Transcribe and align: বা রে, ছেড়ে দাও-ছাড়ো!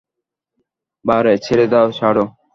বা 1.05 1.17
রে, 1.23 1.33
ছেড়ে 1.45 1.65
দাও-ছাড়ো! 1.71 2.23